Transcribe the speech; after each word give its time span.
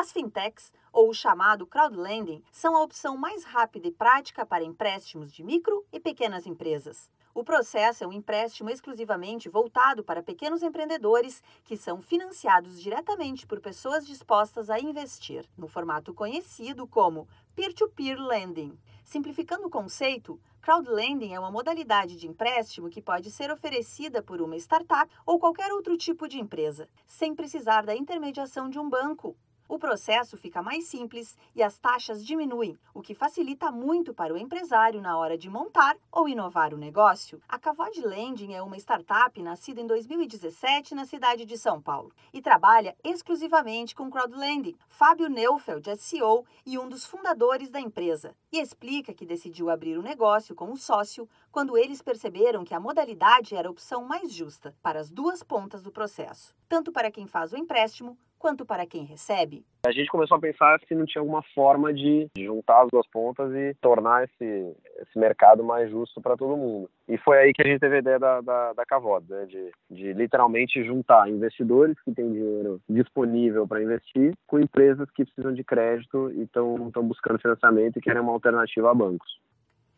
As 0.00 0.12
fintechs, 0.12 0.72
ou 0.92 1.08
o 1.08 1.12
chamado 1.12 1.66
crowdlending, 1.66 2.40
são 2.52 2.76
a 2.76 2.84
opção 2.84 3.16
mais 3.16 3.42
rápida 3.42 3.88
e 3.88 3.90
prática 3.90 4.46
para 4.46 4.62
empréstimos 4.62 5.32
de 5.32 5.42
micro 5.42 5.84
e 5.92 5.98
pequenas 5.98 6.46
empresas. 6.46 7.10
O 7.34 7.42
processo 7.42 8.04
é 8.04 8.06
um 8.06 8.12
empréstimo 8.12 8.70
exclusivamente 8.70 9.48
voltado 9.48 10.04
para 10.04 10.22
pequenos 10.22 10.62
empreendedores 10.62 11.42
que 11.64 11.76
são 11.76 12.00
financiados 12.00 12.80
diretamente 12.80 13.44
por 13.44 13.58
pessoas 13.60 14.06
dispostas 14.06 14.70
a 14.70 14.78
investir, 14.78 15.44
no 15.58 15.66
formato 15.66 16.14
conhecido 16.14 16.86
como 16.86 17.26
peer-to-peer 17.56 18.20
lending. 18.22 18.78
Simplificando 19.02 19.66
o 19.66 19.70
conceito, 19.70 20.40
crowdlending 20.60 21.34
é 21.34 21.40
uma 21.40 21.50
modalidade 21.50 22.14
de 22.14 22.28
empréstimo 22.28 22.88
que 22.88 23.02
pode 23.02 23.32
ser 23.32 23.50
oferecida 23.50 24.22
por 24.22 24.40
uma 24.40 24.56
startup 24.58 25.12
ou 25.26 25.40
qualquer 25.40 25.72
outro 25.72 25.96
tipo 25.98 26.28
de 26.28 26.38
empresa, 26.38 26.88
sem 27.04 27.34
precisar 27.34 27.84
da 27.84 27.96
intermediação 27.96 28.70
de 28.70 28.78
um 28.78 28.88
banco 28.88 29.36
o 29.68 29.78
processo 29.78 30.36
fica 30.36 30.62
mais 30.62 30.86
simples 30.86 31.36
e 31.54 31.62
as 31.62 31.78
taxas 31.78 32.24
diminuem, 32.24 32.78
o 32.94 33.02
que 33.02 33.14
facilita 33.14 33.70
muito 33.70 34.14
para 34.14 34.32
o 34.32 34.38
empresário 34.38 35.00
na 35.00 35.18
hora 35.18 35.36
de 35.36 35.50
montar 35.50 35.96
ou 36.10 36.28
inovar 36.28 36.72
o 36.72 36.78
negócio. 36.78 37.40
A 37.46 37.58
Cavod 37.58 38.00
Lending 38.00 38.54
é 38.54 38.62
uma 38.62 38.78
startup 38.78 39.40
nascida 39.42 39.80
em 39.80 39.86
2017 39.86 40.94
na 40.94 41.04
cidade 41.04 41.44
de 41.44 41.58
São 41.58 41.80
Paulo 41.82 42.12
e 42.32 42.40
trabalha 42.40 42.96
exclusivamente 43.04 43.94
com 43.94 44.10
crowdlending. 44.10 44.76
Fábio 44.88 45.28
Neufeld 45.28 45.90
é 45.90 45.96
CEO 45.96 46.46
e 46.64 46.78
um 46.78 46.88
dos 46.88 47.04
fundadores 47.04 47.68
da 47.68 47.80
empresa 47.80 48.34
e 48.50 48.58
explica 48.58 49.12
que 49.12 49.26
decidiu 49.26 49.68
abrir 49.68 49.98
o 49.98 50.02
negócio 50.02 50.54
com 50.54 50.72
o 50.72 50.76
sócio 50.76 51.28
quando 51.52 51.76
eles 51.76 52.00
perceberam 52.00 52.64
que 52.64 52.74
a 52.74 52.80
modalidade 52.80 53.54
era 53.54 53.68
a 53.68 53.70
opção 53.70 54.04
mais 54.04 54.32
justa 54.32 54.74
para 54.82 54.98
as 54.98 55.10
duas 55.10 55.42
pontas 55.42 55.82
do 55.82 55.92
processo, 55.92 56.54
tanto 56.68 56.90
para 56.90 57.10
quem 57.10 57.26
faz 57.26 57.52
o 57.52 57.56
empréstimo 57.56 58.16
quanto 58.38 58.64
para 58.64 58.86
quem 58.86 59.04
recebe? 59.04 59.64
A 59.86 59.92
gente 59.92 60.08
começou 60.08 60.36
a 60.36 60.40
pensar 60.40 60.78
se 60.86 60.94
não 60.94 61.06
tinha 61.06 61.20
alguma 61.20 61.42
forma 61.54 61.92
de 61.92 62.28
juntar 62.36 62.82
as 62.82 62.88
duas 62.90 63.06
pontas 63.08 63.52
e 63.52 63.74
tornar 63.80 64.24
esse, 64.24 64.76
esse 65.00 65.18
mercado 65.18 65.64
mais 65.64 65.90
justo 65.90 66.20
para 66.20 66.36
todo 66.36 66.56
mundo. 66.56 66.90
E 67.08 67.16
foi 67.18 67.38
aí 67.38 67.52
que 67.52 67.62
a 67.62 67.66
gente 67.66 67.80
teve 67.80 67.96
a 67.96 67.98
ideia 68.00 68.18
da, 68.18 68.40
da, 68.40 68.72
da 68.72 68.84
Cavod, 68.84 69.24
né? 69.28 69.46
de, 69.46 69.70
de 69.90 70.12
literalmente 70.12 70.84
juntar 70.84 71.28
investidores 71.28 71.96
que 72.02 72.12
têm 72.12 72.32
dinheiro 72.32 72.80
disponível 72.88 73.66
para 73.66 73.82
investir 73.82 74.34
com 74.46 74.58
empresas 74.58 75.10
que 75.10 75.24
precisam 75.24 75.54
de 75.54 75.64
crédito 75.64 76.30
e 76.32 76.42
estão 76.42 76.90
buscando 77.02 77.40
financiamento 77.40 77.98
e 77.98 78.02
querem 78.02 78.20
uma 78.20 78.32
alternativa 78.32 78.90
a 78.90 78.94
bancos. 78.94 79.38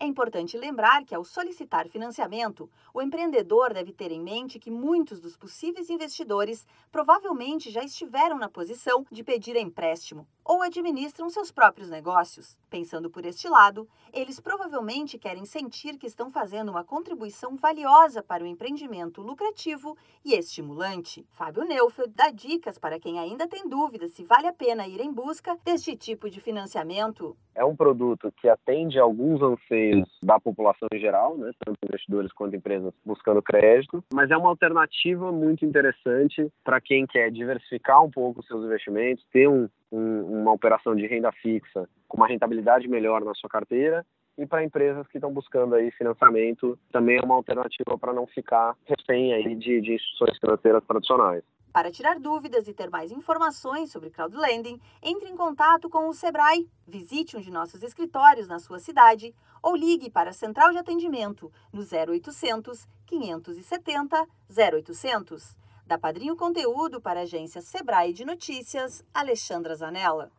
É 0.00 0.06
importante 0.06 0.56
lembrar 0.56 1.04
que, 1.04 1.12
ao 1.12 1.24
solicitar 1.24 1.88
financiamento, 1.88 2.70
o 2.94 3.02
empreendedor 3.02 3.74
deve 3.74 3.92
ter 3.92 4.12
em 4.12 4.22
mente 4.22 4.60
que 4.60 4.70
muitos 4.70 5.20
dos 5.20 5.36
possíveis 5.36 5.90
investidores 5.90 6.64
provavelmente 6.92 7.68
já 7.68 7.82
estiveram 7.82 8.38
na 8.38 8.48
posição 8.48 9.04
de 9.10 9.24
pedir 9.24 9.56
empréstimo 9.56 10.24
ou 10.48 10.62
administram 10.62 11.28
seus 11.28 11.52
próprios 11.52 11.90
negócios. 11.90 12.56
Pensando 12.70 13.10
por 13.10 13.26
este 13.26 13.46
lado, 13.46 13.86
eles 14.14 14.40
provavelmente 14.40 15.18
querem 15.18 15.44
sentir 15.44 15.98
que 15.98 16.06
estão 16.06 16.30
fazendo 16.30 16.70
uma 16.70 16.82
contribuição 16.82 17.54
valiosa 17.54 18.22
para 18.22 18.42
o 18.42 18.46
empreendimento 18.46 19.20
lucrativo 19.20 19.94
e 20.24 20.32
estimulante. 20.32 21.26
Fábio 21.32 21.64
Neufeld 21.64 22.14
dá 22.16 22.30
dicas 22.30 22.78
para 22.78 22.98
quem 22.98 23.18
ainda 23.18 23.46
tem 23.46 23.68
dúvidas 23.68 24.12
se 24.12 24.24
vale 24.24 24.46
a 24.46 24.52
pena 24.52 24.88
ir 24.88 25.00
em 25.00 25.12
busca 25.12 25.58
deste 25.62 25.94
tipo 25.94 26.30
de 26.30 26.40
financiamento. 26.40 27.36
É 27.54 27.64
um 27.64 27.76
produto 27.76 28.32
que 28.40 28.48
atende 28.48 28.98
alguns 28.98 29.42
anseios 29.42 30.08
da 30.22 30.40
população 30.40 30.88
em 30.92 30.98
geral, 30.98 31.36
né, 31.36 31.50
tanto 31.62 31.78
investidores 31.84 32.32
quanto 32.32 32.56
empresas 32.56 32.94
buscando 33.04 33.42
crédito, 33.42 34.02
mas 34.14 34.30
é 34.30 34.36
uma 34.36 34.48
alternativa 34.48 35.30
muito 35.30 35.64
interessante 35.64 36.50
para 36.64 36.80
quem 36.80 37.06
quer 37.06 37.30
diversificar 37.30 38.02
um 38.02 38.10
pouco 38.10 38.40
os 38.40 38.46
seus 38.46 38.64
investimentos, 38.64 39.26
ter 39.30 39.48
um 39.48 39.68
um, 39.90 40.40
uma 40.40 40.52
operação 40.52 40.94
de 40.94 41.06
renda 41.06 41.32
fixa 41.32 41.88
com 42.06 42.16
uma 42.16 42.26
rentabilidade 42.26 42.88
melhor 42.88 43.24
na 43.24 43.34
sua 43.34 43.48
carteira 43.48 44.04
e 44.38 44.46
para 44.46 44.64
empresas 44.64 45.06
que 45.08 45.18
estão 45.18 45.32
buscando 45.32 45.74
aí 45.74 45.90
financiamento 45.90 46.78
também 46.92 47.18
é 47.18 47.24
uma 47.24 47.34
alternativa 47.34 47.98
para 47.98 48.12
não 48.12 48.26
ficar 48.26 48.76
refém 48.86 49.34
aí 49.34 49.54
de, 49.54 49.80
de 49.80 49.94
instituições 49.94 50.38
financeiras 50.38 50.84
tradicionais. 50.86 51.42
Para 51.72 51.90
tirar 51.90 52.18
dúvidas 52.18 52.66
e 52.66 52.72
ter 52.72 52.88
mais 52.88 53.12
informações 53.12 53.92
sobre 53.92 54.10
crowdlending, 54.10 54.80
entre 55.02 55.28
em 55.28 55.36
contato 55.36 55.90
com 55.90 56.08
o 56.08 56.14
Sebrae, 56.14 56.68
visite 56.86 57.36
um 57.36 57.40
de 57.40 57.50
nossos 57.50 57.82
escritórios 57.82 58.48
na 58.48 58.58
sua 58.58 58.78
cidade 58.78 59.34
ou 59.62 59.76
ligue 59.76 60.08
para 60.08 60.30
a 60.30 60.32
central 60.32 60.72
de 60.72 60.78
atendimento 60.78 61.52
no 61.72 61.82
0800 61.82 62.86
570 63.06 64.26
0800. 64.50 65.57
Da 65.88 65.96
Padrinho 65.96 66.36
Conteúdo 66.36 67.00
para 67.00 67.20
a 67.20 67.22
agência 67.22 67.62
Sebrae 67.62 68.12
de 68.12 68.22
Notícias, 68.22 69.02
Alexandra 69.14 69.74
Zanella. 69.74 70.30